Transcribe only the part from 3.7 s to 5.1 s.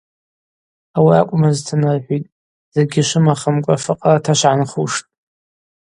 факъырата швгӏанхуштӏ.